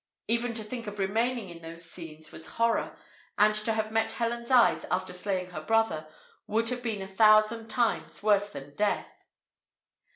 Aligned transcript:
Even 0.27 0.55
to 0.55 0.63
think 0.63 0.87
of 0.87 0.97
remaining 0.97 1.49
in 1.51 1.61
those 1.61 1.85
scenes 1.87 2.31
was 2.31 2.47
horror, 2.57 2.97
and 3.37 3.53
to 3.53 3.71
have 3.71 3.91
met 3.91 4.13
Helen's 4.13 4.49
eyes, 4.49 4.83
after 4.89 5.13
slaying 5.13 5.51
her 5.51 5.61
brother, 5.61 6.07
would 6.47 6.69
have 6.69 6.81
been 6.81 7.03
a 7.03 7.07
thousand 7.07 7.67
times 7.67 8.23
worse 8.23 8.49
than 8.49 8.73
death. 8.73 9.27